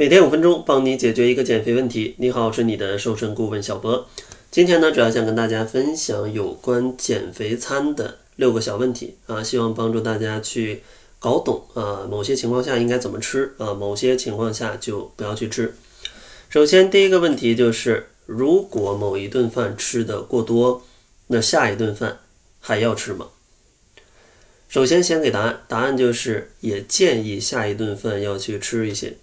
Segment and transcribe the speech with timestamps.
[0.00, 2.14] 每天五分钟，帮你解决一个减肥问题。
[2.16, 4.08] 你好，我是你的瘦身顾问小博。
[4.50, 10.82] 今天呢，主要想跟大家分享有关减肥餐的六个小问题啊，希望帮助大家去
[11.18, 15.74] 搞懂啊，某些情况下应该怎么吃啊，某些情况下就不要去吃。
[16.48, 20.82] 首先，第一个问题就是，如果某一顿饭吃的过多，
[21.26, 22.20] 那下一顿饭
[22.58, 23.26] 还要吃吗？
[24.70, 29.18] 首先，先给答案，答案就是也建议下一顿饭要去吃一些。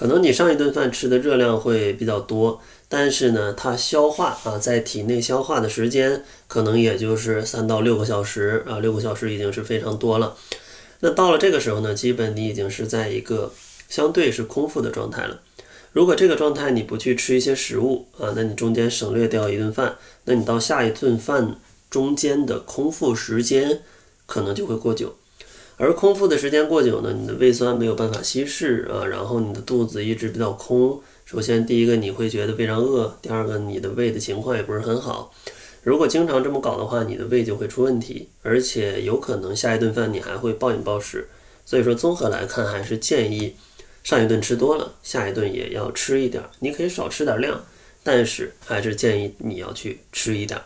[0.00, 2.58] 可能你上一顿饭吃的热量会比较多，
[2.88, 10.34] 但是呢，它消化啊，在体内消化的时间可能也就是三到六个小时啊，六个小时已经是非常多了。
[11.00, 13.52] 那到了这个时候呢，基本你已经是在一个
[13.90, 15.42] 相对是空腹的状态了。
[15.92, 21.56] 如果这个状态你不去吃一些食物啊，那你中间省略掉一顿饭，那你到下一顿饭
[21.90, 23.82] 中间的空腹时间
[24.24, 25.14] 可能就会过久。
[25.82, 31.00] 而空腹的时间过久呢，你的胃酸没有办法稀释啊，然后你的肚子一直比较空。
[31.24, 35.32] 首先，第一个你会觉得非常饿，第二个你的胃的情况也不是很好。
[35.82, 41.26] 如果经常这么搞的话，你的胃就会出问题，而且有可能下一顿饭你还会暴饮暴食。
[41.64, 43.56] 所以说，综合来看，还是建议
[44.04, 46.44] 上一顿吃多了，下一顿也要吃一点。
[46.58, 47.58] 你可以少吃点量，
[48.02, 50.60] 但是还是建议你要去吃一点。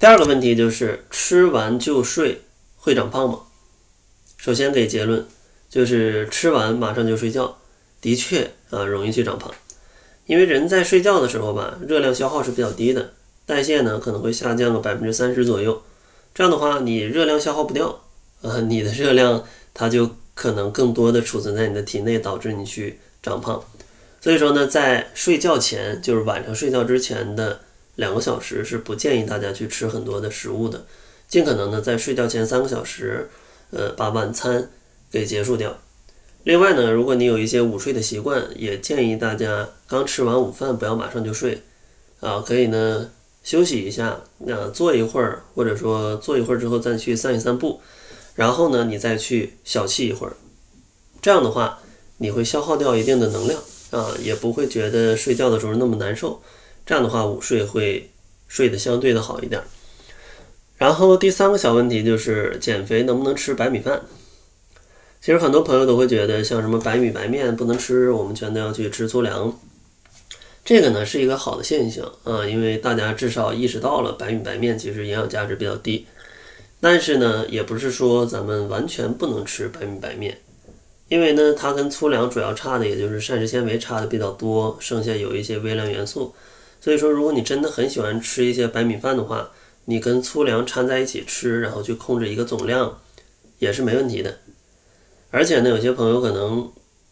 [0.00, 2.40] 第二个问题就是吃完就睡
[2.78, 3.40] 会长胖吗？
[4.42, 5.24] 首先给结论，
[5.70, 7.58] 就是吃完马上就睡觉，
[8.00, 9.48] 的确啊容易去长胖，
[10.26, 13.12] 因为人在睡觉的时候吧，热量消耗是比较低的，
[13.46, 15.80] 代谢呢可能会下降个百分之三十左右，
[16.34, 18.00] 这样的话你热量消耗不掉
[18.42, 23.62] 啊，你的热量它就可能更多的储存在你的体内，导致你去长胖。
[24.20, 27.60] 所以说呢，在睡觉前，就是晚上睡觉之前的
[27.94, 30.84] 两个小时是不建议大家去吃很多的食物的，
[31.28, 33.30] 尽可能呢在睡觉前三个小时。
[33.72, 34.70] 呃，把晚餐
[35.10, 35.76] 给结束掉。
[36.44, 41.62] 另外呢，如果你有一些午睡的习惯，也建议大家刚吃完午饭不要马上就睡，
[42.20, 43.10] 啊，可以呢
[43.42, 47.80] 休息一下，那坐一会儿，或者说坐一会儿之后再去散一散步，
[48.34, 50.36] 然后呢你再去小憩一会儿。
[51.20, 51.78] 这样的话，
[52.18, 56.42] 你会消耗掉一定的能量啊，也不会觉得睡觉的时候那么难受。
[56.84, 58.10] 这样的话，午睡会
[58.48, 59.62] 睡得相对的好一点。
[60.82, 64.02] 然后第三个小问题就是减肥能不能吃白米饭？
[65.20, 69.56] 其实很多朋友都会觉得像什么白米白面不能吃，我们全都要去吃粗粮。
[70.64, 76.04] 这个呢是一个好的现象啊，因为大家至少意识到了白米白面其实营养价值比较低。
[76.80, 80.36] 但是呢，也不是说咱们完全不能吃白米白面，
[81.06, 86.34] 因为呢它跟粗粮主要差的也就是膳食纤维差的比较多，剩下有一些微量元素。
[86.80, 89.48] 所以说，如果你真的很喜欢吃一些白米饭的话，
[89.84, 93.00] 你跟粗粮掺在一起吃，然后去控制一个总量，
[93.58, 94.38] 也是没问题的。
[95.30, 96.70] 而且呢，有些朋友可能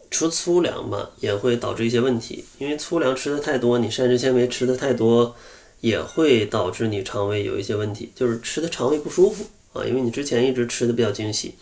[0.09, 5.35] 吃粗粮吧，也会导致一些问题，因为粗粮吃的太多，你膳食纤维吃的太多，
[5.81, 11.55] 也会导致你肠胃有一些问题，就是吃的肠胃不舒服啊，因为你之前一直吃的比较精细。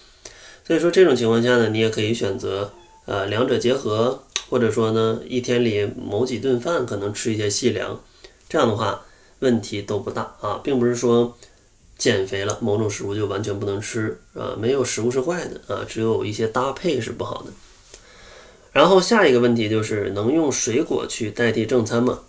[0.67, 2.71] 所以说这种情况下呢，你也可以选择
[3.05, 7.99] 呃两者结合，或者说呢一天里某几顿饭可能吃一些细粮，
[8.47, 9.05] 这样的话。
[9.39, 11.37] 问题都不大啊，并不是说
[11.97, 17.51] 减肥了某种食物就完全不能吃啊，没有食物是坏的啊，只有一些搭配是不好的。
[18.71, 22.19] 然后下一个问题就是能用水果去代替正餐吗？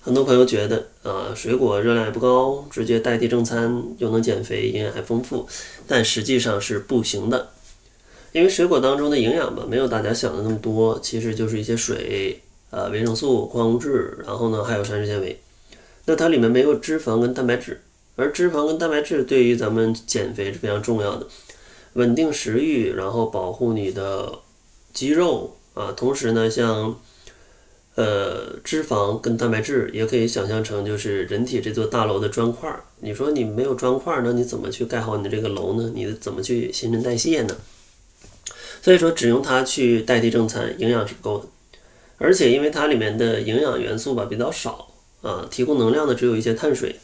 [0.00, 5.48] 很多朋友觉得啊，水果热量也不高，直接代替正餐又能减肥，营养还丰富，
[5.86, 7.48] 但实际上是不行的，
[8.32, 15.40] 因为水果当中的营养吧，没有大家想的那么多，其实就是一些水、呃维生素、矿物质，然后呢还有膳食纤维。
[16.06, 17.80] 那它里面没有脂肪跟蛋白质，
[18.16, 21.26] 而脂肪跟蛋白质对于咱们减肥是非常重要的，
[21.94, 24.40] 稳定食欲，然后保护你的
[24.92, 25.92] 肌肉啊。
[25.96, 27.00] 同时呢，像
[27.94, 32.70] 呃脂肪跟蛋白质也可以想象成就是人体这座大楼的砖块。
[33.00, 35.90] 你说你没有砖块，那你怎么去盖好你的这个楼呢？
[35.94, 37.56] 你怎么去新陈代谢呢？
[38.82, 41.46] 所以说，只用它去代替正餐，营养是不够的。
[42.18, 44.88] 而且因为它里面的营养元素吧比较少。
[45.24, 46.96] 啊，提供能量的只有一些碳水，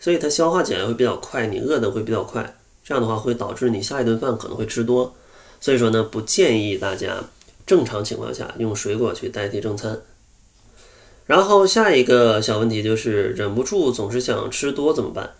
[0.00, 5.14] 所以它消化起来会比较快，你饿的会比较快，这样的话会导致你下一顿饭可能会吃多，
[5.60, 7.22] 所以说呢，不建议大家
[7.66, 10.00] 正常情况下用水果去代替正餐。
[11.26, 15.34] 然后下一个小问题就是忍不住总是想吃多怎么办？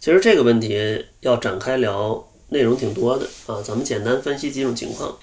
[0.00, 5.18] 其实这个问题要展开聊，内容挺多的啊，咱们简单分析几种情况。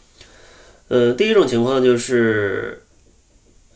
[0.90, 2.83] 呃，第一种情况就是。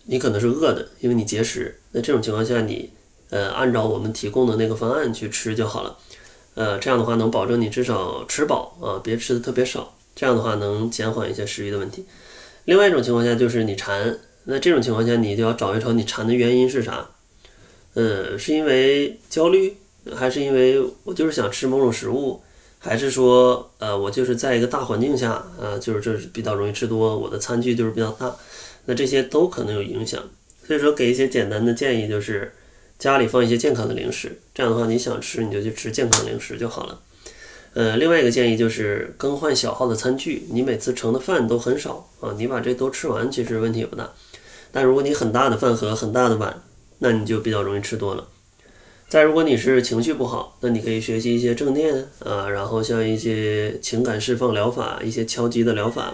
[0.07, 1.80] 你可能是饿的，因为你节食。
[1.92, 2.89] 那这种情况下，你
[3.30, 5.98] 呃按照我们提供的那个方案去吃就好了。
[6.56, 9.94] 呃，这样的话能保证你至少吃饱啊，别吃的特别少。
[10.15, 12.04] 这样的话能减缓一些食欲的问题。
[12.65, 17.07] 另外一种情况下就是你馋，那这种情况下，你就要找一找你馋的原因是啥？
[17.94, 19.77] 嗯，是因为焦虑，
[20.15, 22.42] 还是因为我就是想吃某种食物，
[22.80, 25.31] 还是说，呃，我就是在一个大环境下，
[25.62, 28.36] 啊，就是这是比较容易吃多，我的餐具就是比较大，
[28.87, 30.19] 那这些都可能有影响。
[30.65, 32.51] 所以说，给一些简单的建议，就是
[32.99, 36.99] 家里放一些健康的零食，这样的话，你想吃你就去吃健康零食就好了。
[37.73, 44.11] 呃，另外一个建议就是更换小号的餐具，你每次盛的饭都很少啊，你把这都吃完，其实问题也不大。
[44.71, 46.61] 但如果你很大的饭盒、很大的碗，
[46.97, 48.27] 那你就比较容易吃多了。
[49.07, 56.13] 再如果你是情绪不好，那你可以学习一些正念啊，然后像一些情感释放疗法、一些敲击的疗法。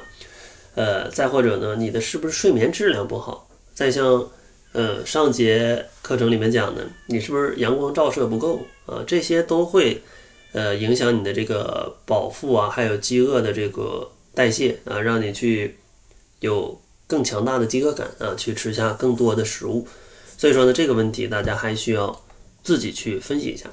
[0.75, 3.49] 呃，再或者呢，你的是不是睡眠质量不好？
[3.73, 4.27] 再像。
[4.75, 9.03] 呃，上节课程里面讲的，你是不是阳光照射不够啊？
[9.05, 10.01] 这些都会
[10.51, 15.77] 呃影响你的这个饱腹啊，还有饥饿的这个代谢啊，让你去
[16.39, 19.87] 有更强大的饥饿感啊，去吃下更多的食物。
[20.39, 22.23] 所以说呢，这个问题大家还需要
[22.63, 23.69] 自己去分析一下。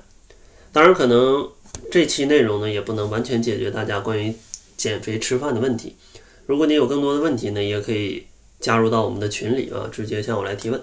[0.70, 1.48] 当然，可能
[1.90, 4.34] 这期内容呢也不能完全解决大家关于
[4.76, 5.96] 减肥吃饭的问题。
[6.50, 8.26] 如果你有更多的问题呢，也可以。
[8.60, 10.78] 加入到我们的群里啊，直接向我来提问。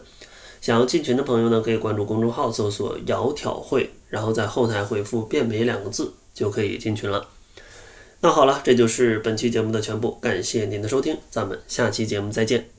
[0.60, 7.30] 想要进群的朋友呢，可以关注公众号，搜索“窈窕会”，然后在后台回复“变美”两个字，就可以进群了。
[8.22, 12.77] 那好了，这就是本期节目的全部，感谢您的收听，咱们下期节目再见。